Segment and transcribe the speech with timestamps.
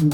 [0.00, 0.08] Okay.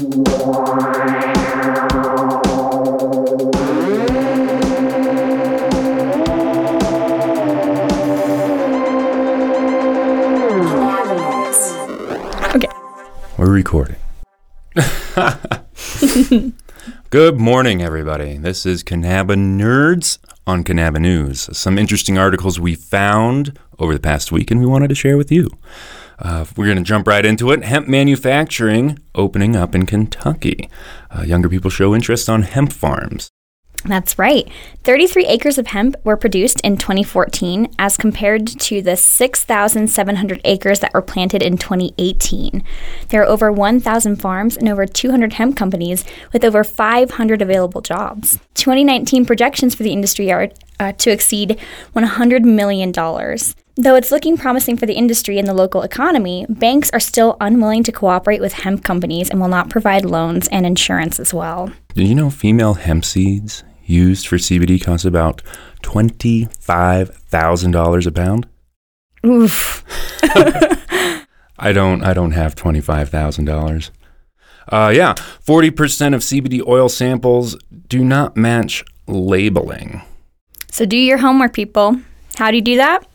[13.37, 13.95] We're recording.
[17.09, 18.35] Good morning, everybody.
[18.35, 21.47] This is Cannabinerds on Kanaba News.
[21.57, 25.31] Some interesting articles we found over the past week and we wanted to share with
[25.31, 25.49] you.
[26.19, 27.63] Uh, we're going to jump right into it.
[27.63, 30.69] Hemp manufacturing opening up in Kentucky.
[31.11, 33.29] Uh, younger people show interest on hemp farms.
[33.85, 34.49] That's right.
[34.83, 40.93] 33 acres of hemp were produced in 2014 as compared to the 6,700 acres that
[40.93, 42.63] were planted in 2018.
[43.09, 48.39] There are over 1,000 farms and over 200 hemp companies with over 500 available jobs.
[48.55, 51.59] 2019 projections for the industry are uh, to exceed
[51.95, 52.91] $100 million.
[53.79, 57.83] Though it's looking promising for the industry and the local economy, banks are still unwilling
[57.83, 61.71] to cooperate with hemp companies and will not provide loans and insurance as well.
[61.93, 65.43] Did you know female hemp seeds used for CBD cost about
[65.83, 68.47] $25,000 a pound?
[69.23, 69.83] Oof.
[71.59, 73.91] I don't I don't have $25,000.
[74.69, 77.55] Uh, yeah, 40% of CBD oil samples
[77.87, 80.01] do not match labeling.
[80.71, 82.01] So do your homework, people.
[82.37, 83.05] How do you do that?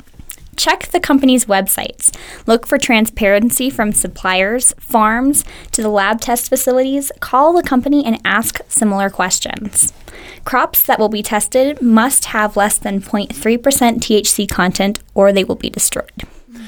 [0.57, 2.15] Check the company's websites.
[2.47, 7.11] Look for transparency from suppliers, farms, to the lab test facilities.
[7.21, 9.93] Call the company and ask similar questions.
[10.45, 15.57] Crops that will be tested must have less than 0.3% THC content or they will
[15.57, 16.25] be destroyed.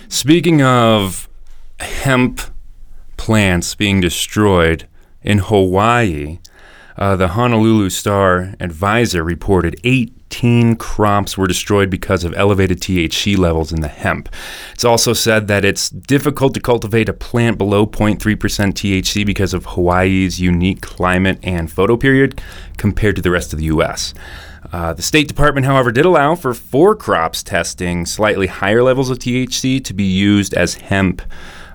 [0.09, 1.29] Speaking of
[1.81, 2.41] hemp
[3.17, 4.89] plants being destroyed
[5.23, 6.39] in Hawaii,
[6.97, 9.81] uh, the Honolulu Star-Advertiser reported
[10.35, 14.29] 18 crops were destroyed because of elevated THC levels in the hemp.
[14.73, 19.67] It's also said that it's difficult to cultivate a plant below 0.3% THC because of
[19.67, 22.43] Hawaii's unique climate and photo period
[22.77, 24.13] compared to the rest of the U.S.
[24.73, 29.19] Uh, the State Department, however, did allow for four crops testing slightly higher levels of
[29.19, 31.23] THC to be used as hemp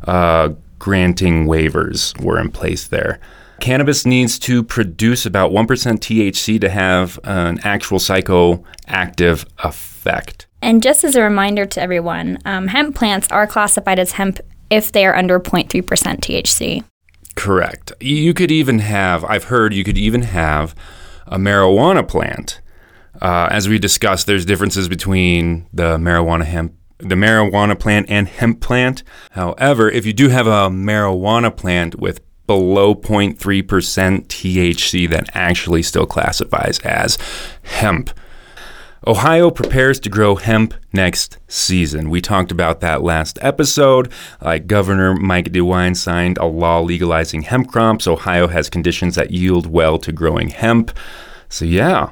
[0.06, 0.50] uh,
[0.80, 3.20] granting waivers were in place there.
[3.62, 10.48] Cannabis needs to produce about 1% THC to have an actual psychoactive effect.
[10.62, 14.40] And just as a reminder to everyone, um, hemp plants are classified as hemp
[14.70, 16.84] if they are under 0.3% THC.
[17.36, 17.94] Correct.
[18.02, 20.76] You could even have, I've heard you could even have
[21.26, 22.60] a marijuana plant.
[23.22, 28.62] Uh, as we discussed, there's differences between the marijuana hemp, the marijuana plant and hemp
[28.62, 29.04] plant.
[29.32, 33.38] However, if you do have a marijuana plant with below 0.3%
[34.26, 37.20] THC that actually still classifies as
[37.62, 38.10] hemp.
[39.06, 42.10] Ohio prepares to grow hemp next season.
[42.10, 44.12] We talked about that last episode.
[44.42, 48.08] Like Governor Mike DeWine signed a law legalizing hemp crops.
[48.08, 50.92] Ohio has conditions that yield well to growing hemp.
[51.50, 52.12] So yeah,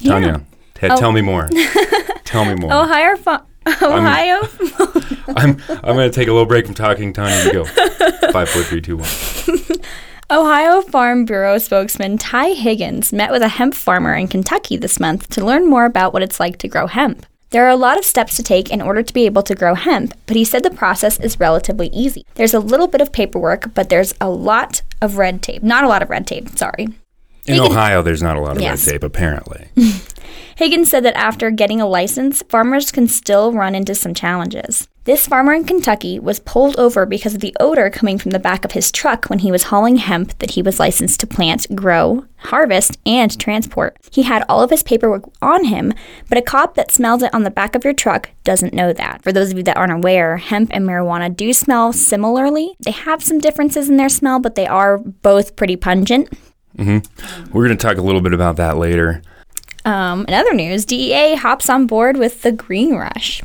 [0.00, 0.12] Yeah.
[0.12, 0.96] Tanya, t- Oh.
[0.96, 1.48] tell me more.
[2.24, 2.72] tell me more.
[2.72, 3.44] Ohio, fa-
[3.82, 4.40] Ohio,
[5.36, 7.12] I'm I'm gonna take a little break from talking.
[7.12, 7.64] Tanya, you go.
[8.32, 9.08] Five, four, three, two, one.
[10.30, 15.28] Ohio Farm Bureau spokesman Ty Higgins met with a hemp farmer in Kentucky this month
[15.30, 17.26] to learn more about what it's like to grow hemp.
[17.50, 19.74] There are a lot of steps to take in order to be able to grow
[19.74, 22.24] hemp, but he said the process is relatively easy.
[22.36, 25.64] There's a little bit of paperwork, but there's a lot of red tape.
[25.64, 26.86] Not a lot of red tape, sorry.
[27.46, 28.86] In Higgins- Ohio, there's not a lot of Yes.
[28.86, 29.68] red tape, apparently.
[30.56, 34.88] Higgins said that after getting a license, farmers can still run into some challenges.
[35.04, 38.66] This farmer in Kentucky was pulled over because of the odor coming from the back
[38.66, 42.26] of his truck when he was hauling hemp that he was licensed to plant, grow,
[42.36, 43.96] harvest, and transport.
[44.12, 45.94] He had all of his paperwork on him,
[46.28, 49.22] but a cop that smells it on the back of your truck doesn't know that.
[49.22, 52.74] For those of you that aren't aware, hemp and marijuana do smell similarly.
[52.84, 56.28] They have some differences in their smell, but they are both pretty pungent.
[56.76, 59.22] We're going to talk a little bit about that later.
[59.84, 63.42] Um, in other news, DEA hops on board with the Green Rush.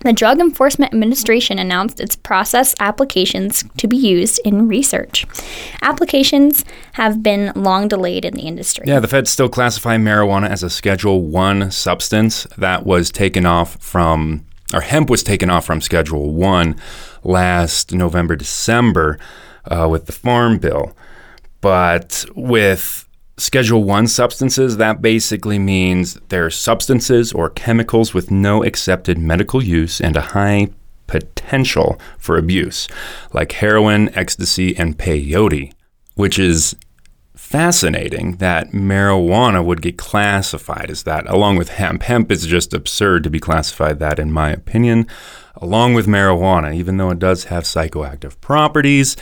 [0.00, 5.26] The Drug Enforcement Administration announced its process applications to be used in research.
[5.82, 8.84] Applications have been long delayed in the industry.
[8.86, 13.76] Yeah, the feds still classify marijuana as a Schedule 1 substance that was taken off
[13.82, 16.76] from, or hemp was taken off from Schedule 1
[17.24, 19.18] last November, December
[19.64, 20.94] uh, with the Farm Bill.
[21.60, 29.18] But with Schedule 1 substances, that basically means they're substances or chemicals with no accepted
[29.18, 30.70] medical use and a high
[31.06, 32.88] potential for abuse,
[33.32, 35.72] like heroin, ecstasy, and peyote,
[36.14, 36.76] which is
[37.34, 42.02] fascinating that marijuana would get classified as that, along with hemp.
[42.02, 45.06] Hemp is just absurd to be classified that, in my opinion,
[45.56, 49.16] along with marijuana, even though it does have psychoactive properties.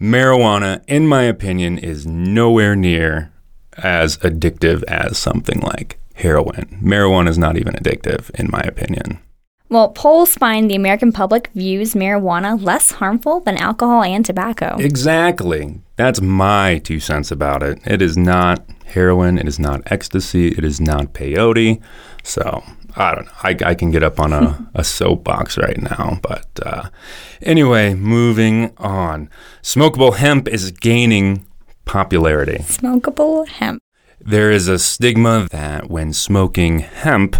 [0.00, 3.32] Marijuana, in my opinion, is nowhere near
[3.78, 6.80] as addictive as something like heroin.
[6.82, 9.20] Marijuana is not even addictive, in my opinion.
[9.70, 14.76] Well, polls find the American public views marijuana less harmful than alcohol and tobacco.
[14.78, 15.80] Exactly.
[15.96, 17.78] That's my two cents about it.
[17.84, 19.36] It is not heroin.
[19.36, 20.48] It is not ecstasy.
[20.48, 21.82] It is not peyote.
[22.22, 22.62] So
[22.98, 23.32] I don't know.
[23.42, 26.18] I, I can get up on a, a soapbox right now.
[26.20, 26.90] But uh,
[27.40, 29.30] anyway, moving on.
[29.62, 31.46] Smokable hemp is gaining
[31.84, 32.58] popularity.
[32.58, 33.80] Smokable hemp.
[34.20, 37.36] There is a stigma that when smoking hemp,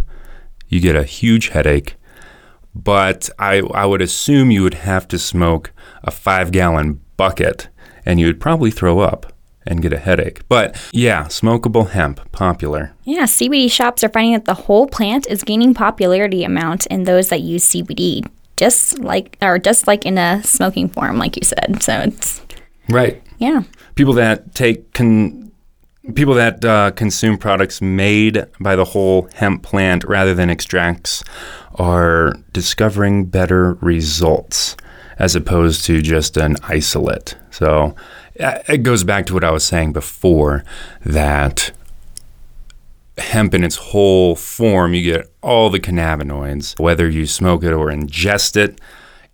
[0.68, 1.96] you get a huge headache.
[2.72, 5.72] But I, I would assume you would have to smoke
[6.04, 7.68] a five gallon bucket
[8.06, 9.32] and you would probably throw up
[9.68, 10.40] and get a headache.
[10.48, 12.92] But yeah, smokable hemp, popular.
[13.04, 17.28] Yeah, CBD shops are finding that the whole plant is gaining popularity amount in those
[17.28, 18.26] that use CBD,
[18.56, 21.82] just like or just like in a smoking form, like you said.
[21.82, 22.40] So it's
[22.88, 23.22] Right.
[23.38, 23.62] yeah.
[23.94, 25.52] People that take con-
[26.14, 31.22] people that uh, consume products made by the whole hemp plant rather than extracts
[31.74, 34.74] are discovering better results
[35.18, 37.36] as opposed to just an isolate.
[37.50, 37.94] So
[38.38, 40.64] uh, it goes back to what I was saying before
[41.04, 41.72] that
[43.18, 47.88] hemp in its whole form, you get all the cannabinoids, whether you smoke it or
[47.88, 48.80] ingest it,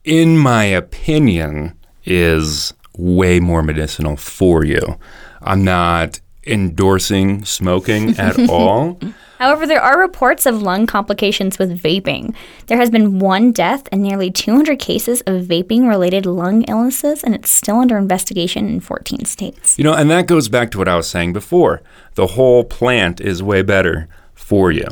[0.05, 4.99] in my opinion, is way more medicinal for you.
[5.43, 8.99] I'm not endorsing smoking at all.
[9.39, 12.35] However, there are reports of lung complications with vaping.
[12.67, 17.35] There has been one death and nearly 200 cases of vaping related lung illnesses, and
[17.35, 19.77] it's still under investigation in 14 states.
[19.77, 21.83] You know, and that goes back to what I was saying before.
[22.15, 24.87] The whole plant is way better for you.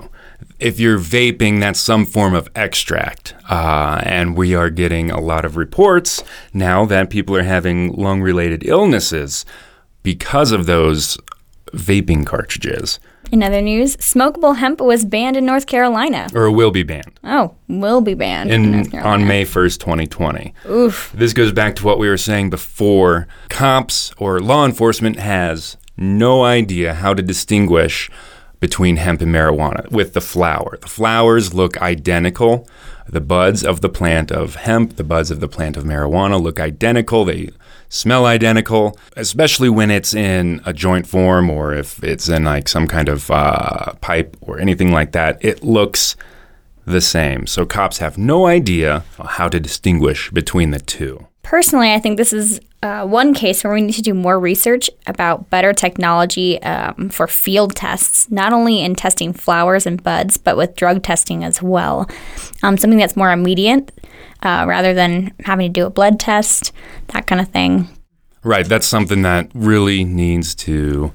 [0.59, 3.35] If you're vaping, that's some form of extract.
[3.49, 6.23] Uh, and we are getting a lot of reports
[6.53, 9.45] now that people are having lung related illnesses
[10.03, 11.17] because of those
[11.73, 12.99] vaping cartridges,
[13.31, 16.29] In other news, smokable hemp was banned in North Carolina.
[16.35, 17.19] or will be banned.
[17.25, 19.23] Oh, will be banned in, North in, Carolina.
[19.23, 20.53] on May 1st, 2020.
[20.69, 21.13] Oof.
[21.15, 23.27] This goes back to what we were saying before.
[23.49, 28.11] Cops or law enforcement has no idea how to distinguish
[28.61, 30.79] between hemp and marijuana with the flower.
[30.81, 32.69] The flowers look identical.
[33.13, 36.59] The buds of the plant of hemp, the buds of the plant of marijuana look
[36.59, 37.27] identical.
[37.27, 37.51] They
[37.91, 42.89] smell identical, especially when it's in a joint form or if it's in like some
[42.89, 45.45] kind of uh, pipe or anything like that.
[45.45, 46.17] It looks
[46.87, 47.47] the same.
[47.47, 51.27] So cops have no idea how to distinguish between the two.
[51.43, 54.91] Personally, I think this is uh, one case where we need to do more research
[55.07, 60.57] about better technology um, for field tests, not only in testing flowers and buds, but
[60.57, 62.11] with drug testing as well.
[62.63, 63.93] Um, something that's more immediate
[64.43, 66.73] uh, rather than having to do a blood test,
[67.09, 67.89] that kind of thing.
[68.43, 71.13] Right, that's something that really needs to.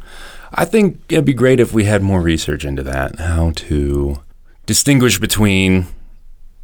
[0.54, 4.22] I think it'd be great if we had more research into that, how to
[4.66, 5.88] distinguish between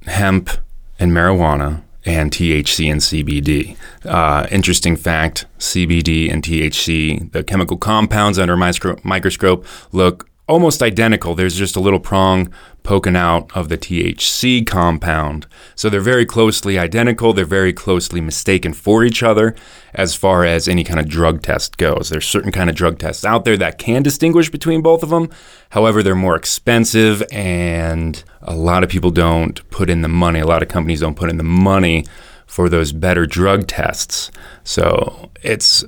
[0.05, 0.49] hemp
[0.97, 3.77] and marijuana and THC and CBD.
[4.05, 11.35] Uh, interesting fact CBD and THC, the chemical compounds under micro- microscope, look almost identical.
[11.35, 12.51] There's just a little prong
[12.83, 15.47] poking out of the THC compound.
[15.73, 17.31] So they're very closely identical.
[17.31, 19.55] They're very closely mistaken for each other
[19.93, 22.09] as far as any kind of drug test goes.
[22.09, 25.29] There's certain kind of drug tests out there that can distinguish between both of them.
[25.69, 30.41] However, they're more expensive and a lot of people don't put in the money.
[30.41, 32.05] A lot of companies don't put in the money
[32.45, 34.29] for those better drug tests.
[34.65, 35.85] So it's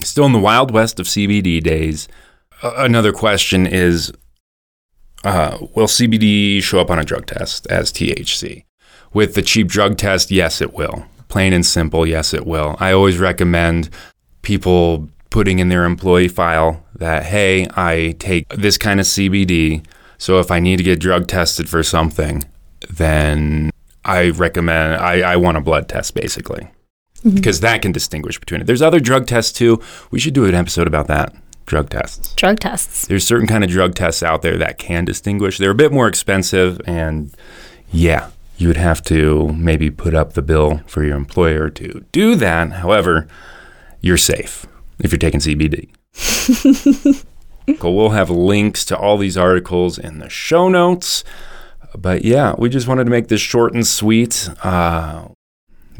[0.00, 2.08] still in the wild west of CBD days.
[2.62, 4.12] Another question is
[5.24, 8.64] uh, Will CBD show up on a drug test as THC?
[9.12, 11.04] With the cheap drug test, yes, it will.
[11.28, 12.76] Plain and simple, yes, it will.
[12.78, 13.90] I always recommend
[14.42, 19.84] people putting in their employee file that, hey, I take this kind of CBD.
[20.18, 22.44] So if I need to get drug tested for something,
[22.88, 23.70] then
[24.04, 26.68] I recommend, I, I want a blood test basically.
[27.34, 28.66] Because that can distinguish between it.
[28.66, 29.80] There's other drug tests too.
[30.10, 31.32] We should do an episode about that.
[31.66, 33.06] Drug tests Drug tests.
[33.06, 35.58] there's certain kind of drug tests out there that can distinguish.
[35.58, 37.34] They're a bit more expensive, and
[37.90, 42.34] yeah, you would have to maybe put up the bill for your employer to do
[42.36, 42.72] that.
[42.72, 43.26] However,
[44.00, 44.66] you're safe
[44.98, 45.88] if you're taking CBD.
[47.80, 51.22] We'll have links to all these articles in the show notes.
[51.96, 54.48] But yeah, we just wanted to make this short and sweet.
[54.64, 55.28] Uh,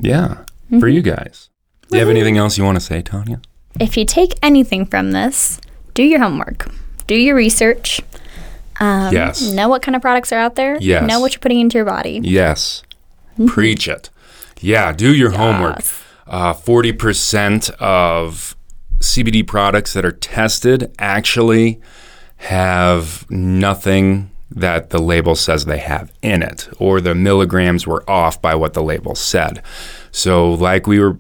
[0.01, 0.45] yeah,
[0.81, 1.51] for you guys.
[1.89, 3.41] Do you have anything else you want to say, Tanya?
[3.81, 5.61] If you take anything from this,
[5.95, 6.71] do your homework,
[7.07, 8.01] do your research.
[8.81, 9.43] Um, Yes.
[9.53, 10.77] Know what kind of products are out there.
[10.81, 11.07] Yes.
[11.09, 12.21] Know what you're putting into your body.
[12.23, 12.83] Yes.
[13.47, 14.11] Preach it.
[14.61, 15.77] Yeah, do your homework.
[15.81, 16.03] Yes.
[16.27, 18.57] Uh, 40% of
[19.01, 21.81] CBD products that are tested actually
[22.37, 28.41] have nothing that the label says they have in it, or the milligrams were off
[28.41, 29.63] by what the label said.
[30.11, 31.17] So, like we were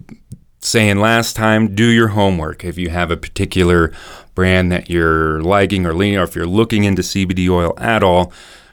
[0.64, 2.64] saying last time, do your homework.
[2.64, 3.92] If you have a particular
[4.34, 8.32] brand that you're liking or leaning, or if you're looking into CBD oil at all,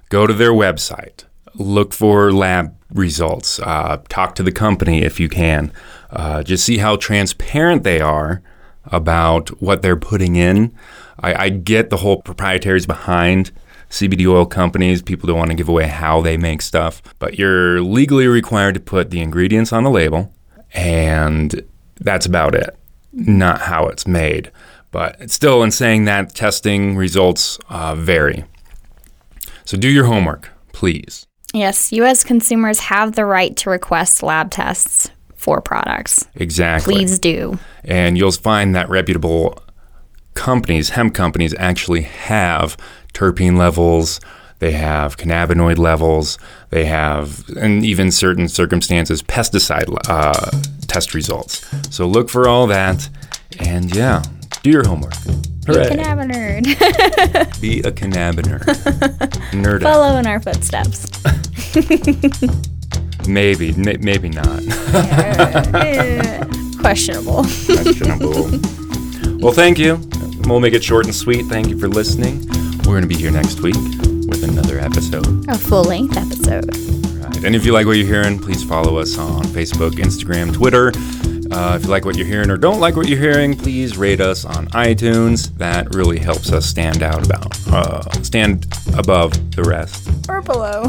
[0.10, 1.26] go to their website.
[1.56, 3.60] Look for lab results.
[3.60, 5.74] Uh, talk to the company if you can.
[6.12, 8.42] Uh, just see how transparent they are
[8.86, 10.74] about what they're putting in.
[11.20, 13.52] I, I get the whole proprietaries behind
[13.90, 15.02] CBD oil companies.
[15.02, 18.80] People don't want to give away how they make stuff, but you're legally required to
[18.80, 20.34] put the ingredients on the label,
[20.74, 21.64] and
[22.00, 22.76] that's about it,
[23.12, 24.52] not how it's made.
[24.92, 28.46] But still, in saying that, testing results uh, vary.
[29.66, 31.28] So do your homework, please.
[31.54, 32.24] Yes, U.S.
[32.24, 36.28] consumers have the right to request lab tests for products.
[36.36, 36.94] Exactly.
[36.94, 37.58] Please do.
[37.84, 39.62] And you'll find that reputable
[40.34, 42.78] companies, hemp companies, actually have
[43.14, 44.20] terpene levels,
[44.60, 46.38] they have cannabinoid levels,
[46.70, 50.52] they have, and even certain circumstances, pesticide uh,
[50.88, 51.66] test results.
[51.90, 53.10] So look for all that,
[53.58, 54.22] and yeah,
[54.62, 55.14] do your homework.
[55.66, 55.90] Hooray.
[55.90, 56.66] Be a cannabinoid.
[57.62, 58.62] Be a cannabinoid.
[59.52, 59.82] Nerd.
[59.82, 61.08] Follow in our footsteps.
[63.28, 64.60] maybe, n- maybe not.
[66.82, 67.44] Questionable.
[67.44, 68.50] Questionable.
[69.40, 70.02] Well, thank you.
[70.46, 71.46] We'll make it short and sweet.
[71.46, 72.46] Thank you for listening.
[72.80, 73.76] We're going to be here next week
[74.40, 75.50] with another episode.
[75.50, 76.76] A full length episode.
[77.18, 77.44] Right.
[77.44, 80.92] And if you like what you're hearing, please follow us on Facebook, Instagram, Twitter.
[81.52, 84.22] Uh, if you like what you're hearing or don't like what you're hearing, please rate
[84.22, 85.56] us on iTunes.
[85.58, 88.68] That really helps us stand out about, uh, stand
[88.98, 90.08] above the rest.
[90.30, 90.84] Or below.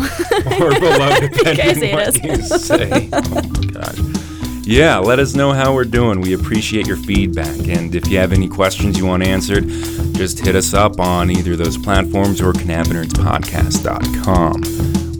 [0.60, 3.08] or below, depending what you say.
[3.12, 4.29] Oh my god
[4.70, 6.20] yeah, let us know how we're doing.
[6.20, 7.66] We appreciate your feedback.
[7.66, 9.68] And if you have any questions you want answered,
[10.14, 14.62] just hit us up on either those platforms or cannabinerdspodcast.com,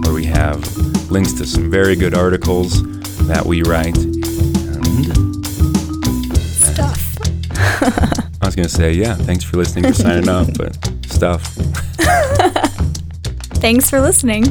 [0.04, 2.80] where we have links to some very good articles
[3.26, 3.98] that we write.
[3.98, 4.24] And
[6.46, 7.18] stuff.
[8.40, 11.42] I was going to say, yeah, thanks for listening for signing up, but stuff.
[13.58, 14.44] thanks for listening.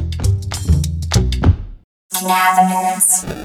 [2.16, 3.39] Cannabinerds.